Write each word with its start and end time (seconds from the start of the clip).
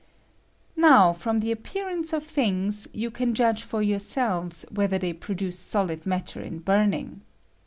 ]Now, 0.75 1.13
from 1.13 1.41
the 1.41 1.51
appearance 1.51 2.11
of 2.11 2.23
tliiiigs, 2.23 2.87
you 2.91 3.11
can 3.11 3.35
judge 3.35 3.61
for 3.61 3.83
yourselves 3.83 4.65
whether 4.71 4.97
tliey 4.97 5.19
produce 5.19 5.59
solid 5.59 6.07
matter 6.07 6.41
in 6.41 6.57
burning. 6.57 7.21